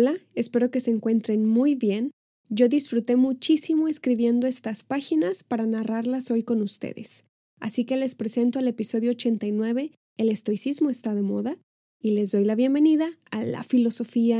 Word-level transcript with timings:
Hola, 0.00 0.16
espero 0.36 0.70
que 0.70 0.78
se 0.78 0.92
encuentren 0.92 1.44
muy 1.44 1.74
bien. 1.74 2.12
Yo 2.48 2.68
disfruté 2.68 3.16
muchísimo 3.16 3.88
escribiendo 3.88 4.46
estas 4.46 4.84
páginas 4.84 5.42
para 5.42 5.66
narrarlas 5.66 6.30
hoy 6.30 6.44
con 6.44 6.62
ustedes. 6.62 7.24
Así 7.58 7.84
que 7.84 7.96
les 7.96 8.14
presento 8.14 8.60
el 8.60 8.68
episodio 8.68 9.10
89, 9.10 9.90
El 10.16 10.28
estoicismo 10.28 10.88
está 10.88 11.16
de 11.16 11.22
moda, 11.22 11.56
y 12.00 12.12
les 12.12 12.30
doy 12.30 12.44
la 12.44 12.54
bienvenida 12.54 13.10
a 13.32 13.42
la 13.42 13.64
filosofía 13.64 14.38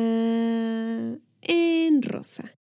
en 1.42 2.02
rosa. 2.02 2.54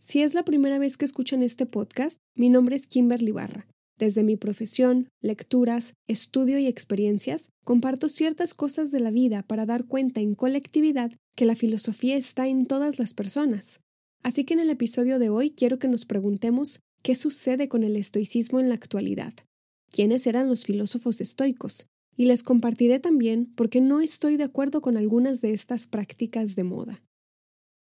Si 0.00 0.20
es 0.20 0.34
la 0.34 0.42
primera 0.42 0.80
vez 0.80 0.96
que 0.96 1.04
escuchan 1.04 1.44
este 1.44 1.66
podcast, 1.66 2.18
mi 2.34 2.50
nombre 2.50 2.74
es 2.74 2.88
Kimberly 2.88 3.30
Barra. 3.30 3.68
Desde 3.96 4.24
mi 4.24 4.34
profesión, 4.34 5.06
lecturas, 5.22 5.94
estudio 6.08 6.58
y 6.58 6.66
experiencias, 6.66 7.50
comparto 7.64 8.08
ciertas 8.08 8.54
cosas 8.54 8.90
de 8.90 8.98
la 8.98 9.12
vida 9.12 9.44
para 9.44 9.66
dar 9.66 9.86
cuenta 9.86 10.20
en 10.20 10.34
colectividad 10.34 11.12
que 11.38 11.44
la 11.44 11.54
filosofía 11.54 12.16
está 12.16 12.48
en 12.48 12.66
todas 12.66 12.98
las 12.98 13.14
personas. 13.14 13.78
Así 14.24 14.42
que 14.42 14.54
en 14.54 14.60
el 14.60 14.70
episodio 14.70 15.20
de 15.20 15.30
hoy 15.30 15.52
quiero 15.52 15.78
que 15.78 15.86
nos 15.86 16.04
preguntemos 16.04 16.80
qué 17.04 17.14
sucede 17.14 17.68
con 17.68 17.84
el 17.84 17.94
estoicismo 17.94 18.58
en 18.58 18.68
la 18.68 18.74
actualidad. 18.74 19.34
¿Quiénes 19.88 20.26
eran 20.26 20.48
los 20.48 20.64
filósofos 20.64 21.20
estoicos? 21.20 21.86
Y 22.16 22.26
les 22.26 22.42
compartiré 22.42 22.98
también 22.98 23.46
por 23.54 23.70
qué 23.70 23.80
no 23.80 24.00
estoy 24.00 24.36
de 24.36 24.42
acuerdo 24.42 24.80
con 24.80 24.96
algunas 24.96 25.40
de 25.40 25.52
estas 25.52 25.86
prácticas 25.86 26.56
de 26.56 26.64
moda. 26.64 27.04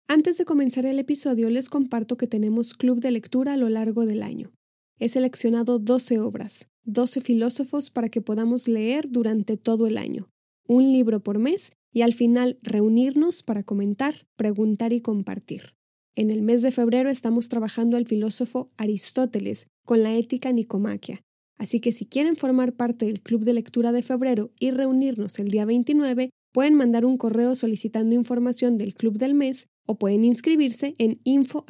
Antes 0.09 0.38
de 0.38 0.45
comenzar 0.45 0.84
el 0.84 0.98
episodio 0.98 1.48
les 1.48 1.68
comparto 1.68 2.16
que 2.16 2.26
tenemos 2.26 2.74
club 2.74 2.98
de 2.98 3.12
lectura 3.12 3.52
a 3.52 3.56
lo 3.56 3.68
largo 3.68 4.06
del 4.06 4.24
año. 4.24 4.51
He 4.98 5.09
seleccionado 5.09 5.78
12 5.78 6.18
obras, 6.18 6.66
12 6.82 7.20
filósofos 7.20 7.90
para 7.90 8.09
que 8.09 8.20
podamos 8.20 8.66
leer 8.66 9.09
durante 9.09 9.56
todo 9.56 9.87
el 9.87 9.98
año, 9.98 10.28
un 10.66 10.90
libro 10.90 11.20
por 11.20 11.38
mes 11.38 11.70
y 11.96 12.02
al 12.02 12.12
final 12.12 12.59
reunirnos 12.60 13.42
para 13.42 13.62
comentar, 13.62 14.27
preguntar 14.37 14.92
y 14.92 15.00
compartir. 15.00 15.77
En 16.14 16.30
el 16.30 16.42
mes 16.42 16.60
de 16.60 16.70
febrero 16.70 17.09
estamos 17.09 17.48
trabajando 17.48 17.96
al 17.96 18.04
filósofo 18.04 18.71
Aristóteles 18.76 19.66
con 19.87 20.02
la 20.02 20.15
ética 20.15 20.52
nicomaquia, 20.52 21.23
así 21.56 21.80
que 21.80 21.93
si 21.93 22.04
quieren 22.04 22.37
formar 22.37 22.74
parte 22.74 23.06
del 23.06 23.23
club 23.23 23.45
de 23.45 23.54
lectura 23.54 23.93
de 23.93 24.02
febrero 24.02 24.52
y 24.60 24.73
reunirnos 24.73 25.38
el 25.38 25.48
día 25.48 25.65
29, 25.65 26.29
pueden 26.52 26.74
mandar 26.74 27.06
un 27.06 27.16
correo 27.16 27.54
solicitando 27.54 28.15
información 28.15 28.76
del 28.76 28.93
club 28.93 29.16
del 29.16 29.32
mes 29.32 29.68
o 29.87 29.99
pueden 29.99 30.23
inscribirse 30.23 30.93
en 30.99 31.18
info 31.24 31.65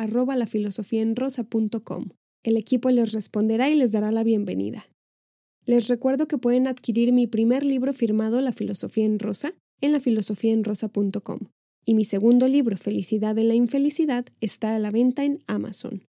el 2.42 2.56
equipo 2.56 2.91
les 2.91 3.12
responderá 3.12 3.70
y 3.70 3.77
les 3.77 3.92
dará 3.92 4.11
la 4.11 4.25
bienvenida. 4.25 4.89
Les 5.67 5.86
recuerdo 5.86 6.27
que 6.27 6.36
pueden 6.36 6.67
adquirir 6.67 7.12
mi 7.12 7.29
primer 7.29 7.64
libro 7.64 7.92
firmado 7.92 8.41
La 8.41 8.53
filosofía 8.53 9.05
en 9.05 9.20
rosa 9.20 9.55
en 9.81 9.93
lafilosofiaenrosa.com 9.93 11.41
y 11.85 11.95
mi 11.95 12.05
segundo 12.05 12.49
libro 12.49 12.77
Felicidad 12.77 13.39
en 13.39 13.49
la 13.49 13.55
infelicidad 13.55 14.27
está 14.41 14.75
a 14.75 14.79
la 14.79 14.91
venta 14.91 15.25
en 15.25 15.43
Amazon. 15.47 16.05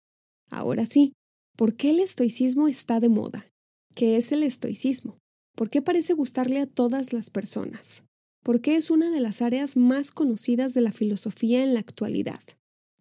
Ahora 0.51 0.87
sí, 0.87 1.13
¿por 1.57 1.75
qué 1.75 1.91
el 1.91 2.01
estoicismo 2.01 2.69
está 2.69 3.01
de 3.01 3.09
moda? 3.09 3.47
¿Qué 3.95 4.17
es 4.17 4.33
el 4.33 4.43
estoicismo? 4.43 5.19
¿Por 5.57 5.71
qué 5.71 5.83
parece 5.83 6.15
gustarle 6.15 6.61
a 6.61 6.67
todas 6.67 7.13
las 7.13 7.31
personas? 7.31 8.03
¿Por 8.43 8.61
qué 8.61 8.77
es 8.77 8.91
una 8.91 9.11
de 9.11 9.21
las 9.21 9.43
áreas 9.43 9.77
más 9.77 10.11
conocidas 10.11 10.75
de 10.75 10.81
la 10.81 10.93
filosofía 10.93 11.63
en 11.63 11.75
la 11.75 11.81
actualidad? 11.81 12.41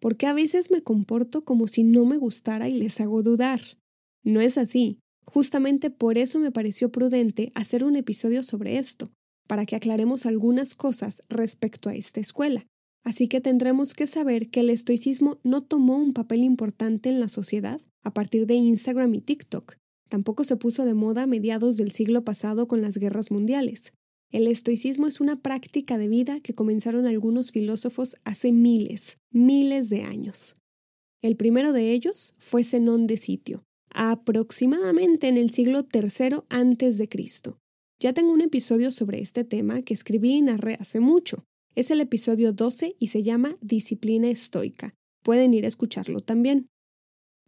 porque 0.04 0.26
a 0.26 0.34
veces 0.34 0.70
me 0.70 0.82
comporto 0.82 1.46
como 1.46 1.66
si 1.66 1.82
no 1.82 2.04
me 2.04 2.18
gustara 2.18 2.68
y 2.68 2.74
les 2.74 3.00
hago 3.00 3.22
dudar. 3.22 3.62
No 4.22 4.42
es 4.42 4.58
así. 4.58 4.98
Justamente 5.24 5.88
por 5.88 6.18
eso 6.18 6.38
me 6.38 6.52
pareció 6.52 6.92
prudente 6.92 7.50
hacer 7.54 7.84
un 7.84 7.96
episodio 7.96 8.42
sobre 8.42 8.76
esto, 8.76 9.10
para 9.46 9.66
que 9.66 9.76
aclaremos 9.76 10.26
algunas 10.26 10.74
cosas 10.74 11.22
respecto 11.28 11.88
a 11.88 11.94
esta 11.94 12.20
escuela. 12.20 12.66
Así 13.04 13.28
que 13.28 13.40
tendremos 13.40 13.94
que 13.94 14.06
saber 14.06 14.48
que 14.48 14.60
el 14.60 14.70
estoicismo 14.70 15.38
no 15.42 15.62
tomó 15.62 15.96
un 15.96 16.14
papel 16.14 16.42
importante 16.42 17.10
en 17.10 17.20
la 17.20 17.28
sociedad 17.28 17.80
a 18.02 18.12
partir 18.12 18.46
de 18.46 18.54
Instagram 18.54 19.14
y 19.14 19.20
TikTok. 19.20 19.76
Tampoco 20.08 20.44
se 20.44 20.56
puso 20.56 20.84
de 20.84 20.94
moda 20.94 21.22
a 21.22 21.26
mediados 21.26 21.76
del 21.76 21.92
siglo 21.92 22.24
pasado 22.24 22.66
con 22.66 22.80
las 22.80 22.96
guerras 22.96 23.30
mundiales. 23.30 23.92
El 24.30 24.46
estoicismo 24.46 25.06
es 25.06 25.20
una 25.20 25.40
práctica 25.40 25.98
de 25.98 26.08
vida 26.08 26.40
que 26.40 26.54
comenzaron 26.54 27.06
algunos 27.06 27.52
filósofos 27.52 28.16
hace 28.24 28.52
miles, 28.52 29.18
miles 29.30 29.90
de 29.90 30.02
años. 30.02 30.56
El 31.22 31.36
primero 31.36 31.72
de 31.72 31.92
ellos 31.92 32.34
fue 32.38 32.64
Zenón 32.64 33.06
de 33.06 33.16
Sitio, 33.16 33.64
aproximadamente 33.90 35.28
en 35.28 35.38
el 35.38 35.50
siglo 35.52 35.86
III 35.92 37.08
Cristo. 37.08 37.58
Ya 38.00 38.12
tengo 38.12 38.32
un 38.32 38.40
episodio 38.40 38.90
sobre 38.90 39.20
este 39.20 39.44
tema 39.44 39.82
que 39.82 39.94
escribí 39.94 40.34
y 40.34 40.42
narré 40.42 40.76
hace 40.80 41.00
mucho. 41.00 41.44
Es 41.74 41.90
el 41.90 42.00
episodio 42.00 42.52
12 42.52 42.96
y 42.98 43.06
se 43.06 43.22
llama 43.22 43.56
Disciplina 43.60 44.28
estoica. 44.28 44.94
Pueden 45.22 45.54
ir 45.54 45.64
a 45.64 45.68
escucharlo 45.68 46.20
también. 46.20 46.68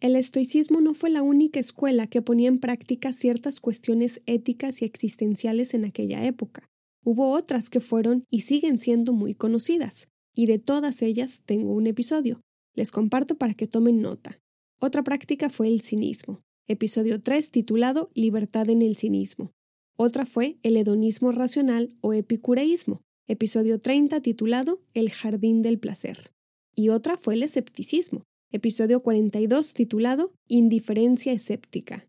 El 0.01 0.15
estoicismo 0.15 0.81
no 0.81 0.95
fue 0.95 1.11
la 1.11 1.23
única 1.23 1.59
escuela 1.59 2.07
que 2.07 2.23
ponía 2.23 2.49
en 2.49 2.59
práctica 2.59 3.13
ciertas 3.13 3.61
cuestiones 3.61 4.23
éticas 4.27 4.83
y 4.83 4.85
existenciales 4.85 5.75
en 5.75 5.85
aquella 5.85 6.25
época. 6.25 6.69
Hubo 7.03 7.31
otras 7.31 7.71
que 7.71 7.81
fueron 7.81 8.25
y 8.31 8.43
siguen 8.43 8.79
siendo 8.79 9.13
muy 9.13 9.35
conocidas, 9.35 10.09
y 10.35 10.47
de 10.47 10.59
todas 10.59 11.03
ellas 11.03 11.43
tengo 11.47 11.73
un 11.73 11.87
episodio. 11.87 12.41
Les 12.75 12.91
comparto 12.91 13.37
para 13.39 13.55
que 13.55 13.67
tomen 13.67 14.03
nota. 14.03 14.39
Otra 14.81 15.03
práctica 15.03 15.49
fue 15.49 15.69
el 15.69 15.81
cinismo, 15.81 16.43
episodio 16.67 17.23
3 17.23 17.51
titulado 17.51 18.11
Libertad 18.15 18.69
en 18.69 18.83
el 18.83 18.97
cinismo. 18.97 19.56
Otra 19.99 20.27
fue 20.27 20.59
el 20.63 20.77
hedonismo 20.77 21.33
racional 21.33 21.97
o 22.03 22.13
epicureísmo, 22.13 23.01
episodio 23.29 23.81
30 23.81 24.21
titulado 24.21 24.83
El 24.93 25.11
jardín 25.11 25.63
del 25.63 25.79
placer. 25.79 26.33
Y 26.75 26.91
otra 26.91 27.17
fue 27.17 27.33
el 27.33 27.43
escepticismo, 27.43 28.25
episodio 28.53 29.01
42 29.01 29.73
titulado 29.73 30.35
Indiferencia 30.49 31.33
escéptica. 31.33 32.07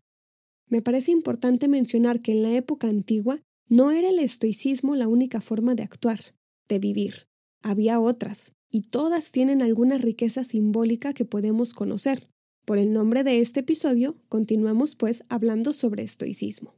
Me 0.68 0.82
parece 0.82 1.12
importante 1.12 1.66
mencionar 1.66 2.20
que 2.20 2.32
en 2.32 2.42
la 2.42 2.52
época 2.54 2.88
antigua 2.88 3.40
no 3.70 3.90
era 3.90 4.10
el 4.10 4.18
estoicismo 4.18 4.94
la 4.94 5.08
única 5.08 5.40
forma 5.40 5.74
de 5.74 5.84
actuar, 5.84 6.20
de 6.68 6.78
vivir. 6.78 7.26
Había 7.62 8.00
otras, 8.00 8.52
y 8.70 8.82
todas 8.82 9.32
tienen 9.32 9.62
alguna 9.62 9.96
riqueza 9.96 10.44
simbólica 10.44 11.14
que 11.14 11.24
podemos 11.24 11.72
conocer. 11.72 12.28
Por 12.66 12.76
el 12.76 12.92
nombre 12.92 13.24
de 13.24 13.40
este 13.40 13.60
episodio, 13.60 14.18
continuamos 14.28 14.94
pues 14.94 15.24
hablando 15.30 15.72
sobre 15.72 16.02
estoicismo. 16.02 16.74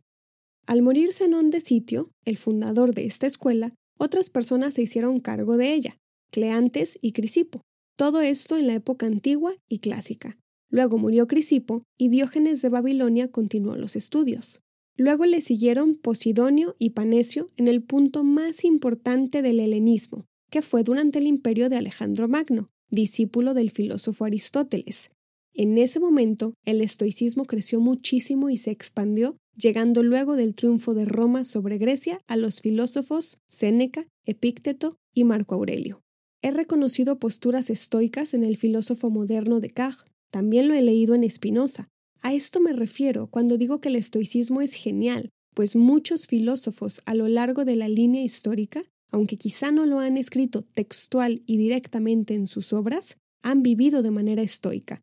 Al 0.66 0.82
morir 0.82 1.12
Zenón 1.12 1.50
de 1.50 1.60
Sitio, 1.60 2.10
el 2.24 2.36
fundador 2.36 2.94
de 2.94 3.04
esta 3.04 3.26
escuela, 3.26 3.74
otras 3.98 4.30
personas 4.30 4.74
se 4.74 4.82
hicieron 4.82 5.20
cargo 5.20 5.56
de 5.56 5.74
ella, 5.74 5.98
Cleantes 6.30 6.98
y 7.02 7.12
Crisipo. 7.12 7.62
Todo 7.96 8.20
esto 8.20 8.56
en 8.56 8.66
la 8.66 8.74
época 8.74 9.06
antigua 9.06 9.54
y 9.68 9.80
clásica. 9.80 10.38
Luego 10.70 10.96
murió 10.96 11.26
Crisipo 11.26 11.82
y 11.98 12.08
Diógenes 12.08 12.62
de 12.62 12.68
Babilonia 12.68 13.28
continuó 13.28 13.76
los 13.76 13.96
estudios. 13.96 14.60
Luego 14.96 15.26
le 15.26 15.40
siguieron 15.40 15.96
Posidonio 15.96 16.76
y 16.78 16.90
Panecio 16.90 17.48
en 17.56 17.68
el 17.68 17.82
punto 17.82 18.22
más 18.22 18.64
importante 18.64 19.42
del 19.42 19.60
helenismo, 19.60 20.26
que 20.50 20.62
fue 20.62 20.84
durante 20.84 21.18
el 21.18 21.26
imperio 21.26 21.68
de 21.68 21.76
Alejandro 21.76 22.28
Magno, 22.28 22.70
discípulo 22.90 23.54
del 23.54 23.70
filósofo 23.70 24.24
Aristóteles. 24.24 25.10
En 25.54 25.78
ese 25.78 26.00
momento, 26.00 26.54
el 26.64 26.80
estoicismo 26.80 27.44
creció 27.44 27.80
muchísimo 27.80 28.50
y 28.50 28.56
se 28.56 28.70
expandió, 28.70 29.36
llegando 29.56 30.02
luego 30.02 30.36
del 30.36 30.54
triunfo 30.54 30.94
de 30.94 31.04
Roma 31.04 31.44
sobre 31.44 31.78
Grecia 31.78 32.20
a 32.26 32.36
los 32.36 32.60
filósofos 32.60 33.38
Séneca, 33.48 34.06
Epícteto 34.24 34.96
y 35.14 35.24
Marco 35.24 35.54
Aurelio. 35.54 36.00
He 36.42 36.50
reconocido 36.52 37.18
posturas 37.18 37.68
estoicas 37.68 38.32
en 38.32 38.44
el 38.44 38.56
filósofo 38.56 39.10
moderno 39.10 39.60
Descartes, 39.60 40.10
también 40.30 40.68
lo 40.68 40.74
he 40.74 40.82
leído 40.82 41.14
en 41.14 41.28
Spinoza, 41.28 41.88
a 42.22 42.34
esto 42.34 42.60
me 42.60 42.74
refiero 42.74 43.28
cuando 43.28 43.56
digo 43.56 43.80
que 43.80 43.88
el 43.88 43.96
estoicismo 43.96 44.60
es 44.60 44.74
genial, 44.74 45.30
pues 45.54 45.74
muchos 45.74 46.26
filósofos 46.26 47.00
a 47.06 47.14
lo 47.14 47.28
largo 47.28 47.64
de 47.64 47.76
la 47.76 47.88
línea 47.88 48.22
histórica, 48.22 48.84
aunque 49.10 49.38
quizá 49.38 49.72
no 49.72 49.86
lo 49.86 50.00
han 50.00 50.18
escrito 50.18 50.62
textual 50.62 51.42
y 51.46 51.56
directamente 51.56 52.34
en 52.34 52.46
sus 52.46 52.74
obras, 52.74 53.16
han 53.42 53.62
vivido 53.62 54.02
de 54.02 54.10
manera 54.10 54.42
estoica. 54.42 55.02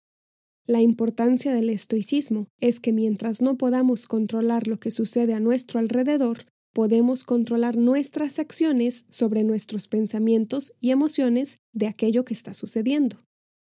La 0.67 0.81
importancia 0.81 1.53
del 1.53 1.69
estoicismo 1.69 2.49
es 2.59 2.81
que 2.81 2.91
mientras 2.91 3.41
no 3.41 3.57
podamos 3.57 4.05
controlar 4.05 4.67
lo 4.67 4.81
que 4.81 4.91
sucede 4.91 5.33
a 5.33 5.39
nuestro 5.39 5.79
alrededor, 5.79 6.39
podemos 6.73 7.23
controlar 7.23 7.77
nuestras 7.77 8.37
acciones 8.37 9.05
sobre 9.07 9.45
nuestros 9.45 9.87
pensamientos 9.87 10.73
y 10.81 10.91
emociones 10.91 11.59
de 11.71 11.87
aquello 11.87 12.25
que 12.25 12.33
está 12.33 12.53
sucediendo. 12.53 13.23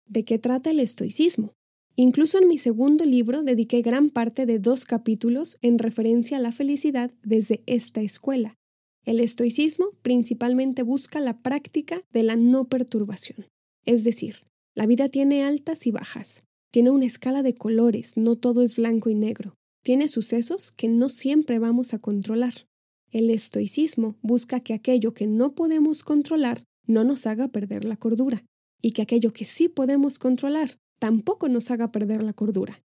¿De 0.07 0.25
qué 0.25 0.39
trata 0.39 0.71
el 0.71 0.79
estoicismo? 0.79 1.53
Incluso 1.95 2.39
en 2.39 2.47
mi 2.47 2.57
segundo 2.57 3.05
libro 3.05 3.43
dediqué 3.43 3.83
gran 3.83 4.09
parte 4.09 4.47
de 4.47 4.57
dos 4.57 4.85
capítulos 4.85 5.59
en 5.61 5.77
referencia 5.77 6.37
a 6.37 6.41
la 6.41 6.51
felicidad 6.51 7.11
desde 7.21 7.61
esta 7.67 8.01
escuela. 8.01 8.55
El 9.05 9.19
estoicismo 9.19 9.91
principalmente 10.01 10.81
busca 10.81 11.19
la 11.19 11.39
práctica 11.43 12.01
de 12.11 12.23
la 12.23 12.35
no 12.35 12.67
perturbación. 12.67 13.45
Es 13.85 14.03
decir, 14.03 14.37
la 14.73 14.87
vida 14.87 15.09
tiene 15.09 15.43
altas 15.43 15.85
y 15.85 15.91
bajas, 15.91 16.41
tiene 16.71 16.91
una 16.91 17.05
escala 17.05 17.43
de 17.43 17.55
colores, 17.55 18.17
no 18.17 18.35
todo 18.35 18.61
es 18.61 18.75
blanco 18.75 19.09
y 19.09 19.15
negro, 19.15 19.55
tiene 19.83 20.07
sucesos 20.07 20.71
que 20.71 20.87
no 20.87 21.09
siempre 21.09 21.59
vamos 21.59 21.93
a 21.93 21.99
controlar. 21.99 22.67
El 23.11 23.29
estoicismo 23.29 24.17
busca 24.21 24.59
que 24.59 24.73
aquello 24.73 25.13
que 25.13 25.25
no 25.25 25.55
podemos 25.55 26.03
controlar 26.03 26.63
no 26.85 27.03
nos 27.03 27.25
haga 27.27 27.47
perder 27.47 27.85
la 27.85 27.97
cordura, 27.97 28.45
y 28.81 28.91
que 28.91 29.01
aquello 29.01 29.33
que 29.33 29.45
sí 29.45 29.69
podemos 29.69 30.19
controlar 30.19 30.77
tampoco 30.99 31.49
nos 31.49 31.71
haga 31.71 31.91
perder 31.91 32.23
la 32.23 32.33
cordura. 32.33 32.81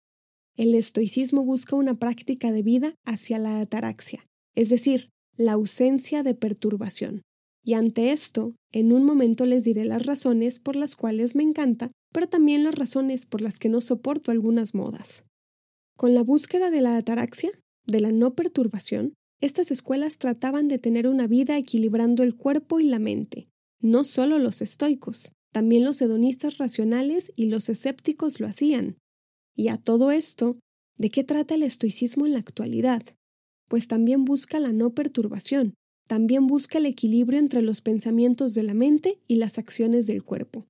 El 0.58 0.76
estoicismo 0.76 1.44
busca 1.44 1.76
una 1.76 1.98
práctica 1.98 2.52
de 2.52 2.62
vida 2.62 2.96
hacia 3.06 3.40
la 3.40 3.62
ataraxia, 3.62 4.28
es 4.54 4.70
decir, 4.70 5.10
la 5.38 5.54
ausencia 5.54 6.24
de 6.24 6.36
perturbación. 6.36 7.22
Y 7.64 7.74
ante 7.74 8.12
esto, 8.12 8.56
en 8.72 8.92
un 8.92 9.06
momento 9.06 9.46
les 9.46 9.64
diré 9.64 9.86
las 9.86 10.06
razones 10.06 10.60
por 10.60 10.76
las 10.76 10.96
cuales 10.96 11.36
me 11.36 11.44
encanta, 11.44 11.92
pero 12.12 12.28
también 12.28 12.64
las 12.64 12.76
razones 12.76 13.26
por 13.26 13.42
las 13.42 13.60
que 13.60 13.70
no 13.70 13.82
soporto 13.82 14.32
algunas 14.32 14.74
modas. 14.74 15.24
Con 15.98 16.14
la 16.14 16.24
búsqueda 16.24 16.70
de 16.70 16.82
la 16.82 16.98
ataraxia, 16.98 17.52
de 17.86 18.00
la 18.00 18.12
no 18.12 18.36
perturbación, 18.36 19.14
estas 19.42 19.72
escuelas 19.72 20.18
trataban 20.18 20.68
de 20.68 20.78
tener 20.78 21.08
una 21.08 21.28
vida 21.28 21.58
equilibrando 21.58 22.24
el 22.24 22.36
cuerpo 22.36 22.80
y 22.80 22.86
la 22.86 23.00
mente. 23.00 23.48
No 23.82 24.04
solo 24.04 24.38
los 24.38 24.62
estoicos, 24.62 25.32
también 25.52 25.84
los 25.84 26.02
hedonistas 26.02 26.58
racionales 26.58 27.34
y 27.36 27.46
los 27.46 27.68
escépticos 27.68 28.40
lo 28.40 28.48
hacían. 28.48 28.98
Y 29.56 29.70
a 29.70 29.78
todo 29.78 30.12
esto, 30.12 30.60
¿de 30.98 31.10
qué 31.10 31.24
trata 31.24 31.56
el 31.56 31.64
estoicismo 31.64 32.26
en 32.26 32.34
la 32.34 32.40
actualidad? 32.40 33.04
Pues 33.68 33.88
también 33.88 34.26
busca 34.26 34.60
la 34.60 34.74
no 34.74 34.94
perturbación, 34.94 35.74
también 36.08 36.46
busca 36.46 36.78
el 36.78 36.86
equilibrio 36.86 37.40
entre 37.40 37.62
los 37.62 37.82
pensamientos 37.82 38.54
de 38.54 38.64
la 38.64 38.74
mente 38.74 39.20
y 39.28 39.38
las 39.38 39.58
acciones 39.58 40.08
del 40.08 40.24
cuerpo. 40.24 40.68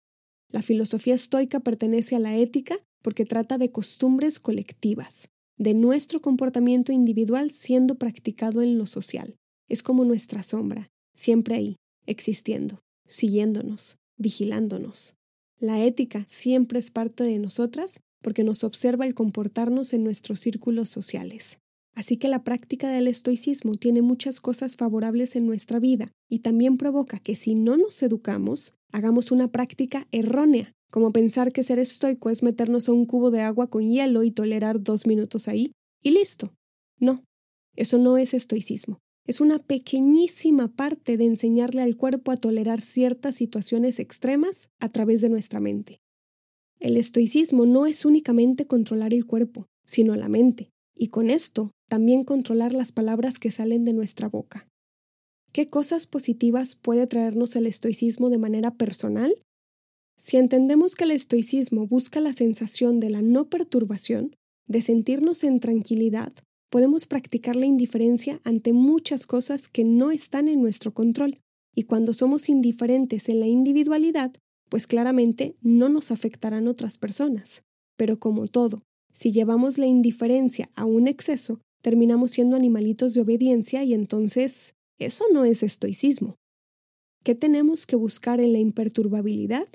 La 0.52 0.62
filosofía 0.62 1.16
estoica 1.16 1.62
pertenece 1.62 2.16
a 2.16 2.20
la 2.20 2.38
ética 2.38 2.78
porque 3.02 3.26
trata 3.26 3.58
de 3.58 3.72
costumbres 3.72 4.40
colectivas, 4.40 5.30
de 5.58 5.74
nuestro 5.74 6.22
comportamiento 6.22 6.92
individual 6.92 7.52
siendo 7.52 7.96
practicado 7.96 8.62
en 8.62 8.78
lo 8.78 8.86
social. 8.86 9.38
Es 9.70 9.82
como 9.82 10.04
nuestra 10.06 10.44
sombra, 10.44 10.90
siempre 11.16 11.56
ahí, 11.56 11.76
existiendo, 12.06 12.82
siguiéndonos, 13.08 13.98
vigilándonos. 14.18 15.16
La 15.60 15.84
ética 15.84 16.26
siempre 16.28 16.80
es 16.80 16.92
parte 16.92 17.24
de 17.24 17.40
nosotras 17.40 18.02
porque 18.22 18.44
nos 18.44 18.64
observa 18.64 19.06
el 19.06 19.14
comportarnos 19.14 19.94
en 19.94 20.04
nuestros 20.04 20.40
círculos 20.40 20.90
sociales. 20.90 21.60
Así 21.94 22.18
que 22.18 22.28
la 22.28 22.44
práctica 22.44 22.90
del 22.90 23.08
estoicismo 23.08 23.76
tiene 23.76 24.02
muchas 24.02 24.40
cosas 24.40 24.76
favorables 24.76 25.36
en 25.36 25.46
nuestra 25.46 25.80
vida 25.80 26.12
y 26.30 26.40
también 26.40 26.78
provoca 26.78 27.20
que 27.20 27.36
si 27.36 27.54
no 27.54 27.78
nos 27.78 28.02
educamos, 28.02 28.74
hagamos 28.92 29.32
una 29.32 29.52
práctica 29.52 30.08
errónea, 30.12 30.74
como 30.92 31.12
pensar 31.12 31.52
que 31.52 31.64
ser 31.64 31.80
estoico 31.80 32.30
es 32.30 32.44
meternos 32.44 32.90
a 32.90 32.94
un 32.94 33.06
cubo 33.06 33.32
de 33.32 33.42
agua 33.42 33.70
con 33.70 33.90
hielo 33.90 34.24
y 34.24 34.32
tolerar 34.32 34.82
dos 34.82 35.08
minutos 35.08 35.48
ahí 35.48 35.72
y 36.04 36.12
listo. 36.12 36.54
No, 37.00 37.24
eso 37.76 37.98
no 37.98 38.18
es 38.18 38.34
estoicismo. 38.34 39.00
Es 39.26 39.40
una 39.40 39.60
pequeñísima 39.60 40.68
parte 40.68 41.16
de 41.16 41.26
enseñarle 41.26 41.82
al 41.82 41.96
cuerpo 41.96 42.32
a 42.32 42.38
tolerar 42.38 42.82
ciertas 42.82 43.36
situaciones 43.36 44.00
extremas 44.00 44.68
a 44.80 44.90
través 44.90 45.22
de 45.22 45.30
nuestra 45.30 45.60
mente. 45.60 46.00
El 46.80 46.98
estoicismo 46.98 47.66
no 47.66 47.86
es 47.86 48.06
únicamente 48.06 48.66
controlar 48.66 49.14
el 49.14 49.26
cuerpo, 49.26 49.68
sino 49.86 50.16
la 50.16 50.28
mente, 50.28 50.72
y 50.96 51.08
con 51.08 51.30
esto 51.30 51.72
también 51.88 52.24
controlar 52.24 52.74
las 52.74 52.92
palabras 52.92 53.38
que 53.38 53.52
salen 53.52 53.86
de 53.86 53.94
nuestra 53.94 54.28
boca. 54.28 54.68
¿Qué 55.54 55.68
cosas 55.68 56.08
positivas 56.08 56.76
puede 56.76 57.08
traernos 57.08 57.58
el 57.58 57.68
estoicismo 57.68 58.30
de 58.30 58.38
manera 58.38 58.72
personal? 58.72 59.36
Si 60.18 60.38
entendemos 60.38 60.96
que 60.96 61.04
el 61.04 61.12
estoicismo 61.12 61.88
busca 61.88 62.22
la 62.22 62.32
sensación 62.32 63.02
de 63.02 63.10
la 63.10 63.22
no 63.22 63.50
perturbación, 63.50 64.38
de 64.68 64.82
sentirnos 64.82 65.44
en 65.44 65.60
tranquilidad, 65.60 66.32
podemos 66.70 67.06
practicar 67.06 67.58
la 67.58 67.66
indiferencia 67.66 68.40
ante 68.46 68.72
muchas 68.72 69.28
cosas 69.28 69.68
que 69.68 69.84
no 69.84 70.12
están 70.12 70.48
en 70.48 70.62
nuestro 70.62 70.94
control, 70.94 71.40
y 71.76 71.84
cuando 71.84 72.14
somos 72.14 72.48
indiferentes 72.48 73.28
en 73.28 73.42
la 73.42 73.48
individualidad, 73.48 74.32
pues 74.70 74.88
claramente 74.88 75.58
no 75.62 75.90
nos 75.90 76.12
afectarán 76.12 76.70
otras 76.70 76.98
personas. 76.98 77.62
Pero 77.98 78.20
como 78.20 78.48
todo, 78.48 78.84
si 79.14 79.34
llevamos 79.34 79.78
la 79.78 79.86
indiferencia 79.86 80.70
a 80.76 80.86
un 80.86 81.10
exceso, 81.10 81.60
terminamos 81.82 82.32
siendo 82.32 82.56
animalitos 82.56 83.14
de 83.14 83.22
obediencia 83.22 83.84
y 83.84 83.94
entonces 83.94 84.76
eso 85.06 85.26
no 85.32 85.46
es 85.46 85.64
estoicismo. 85.64 86.38
¿Qué 87.24 87.36
tenemos 87.36 87.86
que 87.86 87.96
buscar 87.96 88.40
en 88.40 88.54
la 88.54 88.60
imperturbabilidad? 88.60 89.68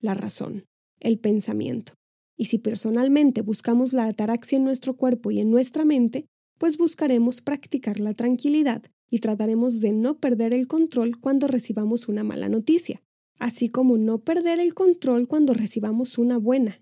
La 0.00 0.14
razón, 0.14 0.64
el 0.98 1.18
pensamiento. 1.18 1.94
Y 2.36 2.46
si 2.46 2.58
personalmente 2.58 3.42
buscamos 3.42 3.92
la 3.92 4.06
ataraxia 4.06 4.56
en 4.56 4.64
nuestro 4.64 4.96
cuerpo 4.96 5.30
y 5.30 5.40
en 5.40 5.50
nuestra 5.50 5.84
mente, 5.84 6.26
pues 6.58 6.78
buscaremos 6.78 7.42
practicar 7.42 8.00
la 8.00 8.14
tranquilidad 8.14 8.82
y 9.10 9.18
trataremos 9.18 9.80
de 9.80 9.92
no 9.92 10.18
perder 10.18 10.54
el 10.54 10.66
control 10.66 11.18
cuando 11.18 11.48
recibamos 11.48 12.08
una 12.08 12.24
mala 12.24 12.48
noticia, 12.48 13.02
así 13.38 13.68
como 13.68 13.98
no 13.98 14.18
perder 14.18 14.60
el 14.60 14.74
control 14.74 15.28
cuando 15.28 15.52
recibamos 15.52 16.16
una 16.16 16.38
buena. 16.38 16.80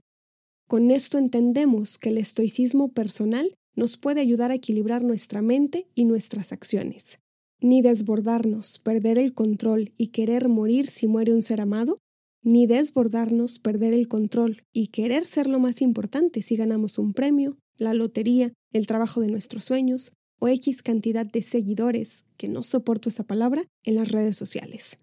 Con 0.68 0.90
esto 0.90 1.18
entendemos 1.18 1.98
que 1.98 2.10
el 2.10 2.18
estoicismo 2.18 2.92
personal 2.92 3.56
nos 3.74 3.96
puede 3.96 4.20
ayudar 4.20 4.50
a 4.50 4.54
equilibrar 4.54 5.02
nuestra 5.02 5.40
mente 5.40 5.88
y 5.94 6.04
nuestras 6.04 6.52
acciones. 6.52 7.18
Ni 7.60 7.82
desbordarnos, 7.82 8.78
perder 8.78 9.18
el 9.18 9.34
control 9.34 9.92
y 9.96 10.08
querer 10.08 10.48
morir 10.48 10.86
si 10.86 11.08
muere 11.08 11.34
un 11.34 11.42
ser 11.42 11.60
amado, 11.60 11.98
ni 12.42 12.66
desbordarnos, 12.66 13.58
perder 13.58 13.94
el 13.94 14.06
control 14.06 14.62
y 14.72 14.88
querer 14.88 15.26
ser 15.26 15.48
lo 15.48 15.58
más 15.58 15.82
importante 15.82 16.42
si 16.42 16.56
ganamos 16.56 16.98
un 16.98 17.12
premio, 17.12 17.58
la 17.76 17.94
lotería, 17.94 18.52
el 18.72 18.86
trabajo 18.86 19.20
de 19.20 19.28
nuestros 19.28 19.64
sueños 19.64 20.12
o 20.38 20.46
X 20.48 20.82
cantidad 20.82 21.26
de 21.26 21.42
seguidores, 21.42 22.24
que 22.36 22.48
no 22.48 22.62
soporto 22.62 23.08
esa 23.08 23.24
palabra, 23.24 23.64
en 23.84 23.96
las 23.96 24.12
redes 24.12 24.36
sociales. 24.36 24.96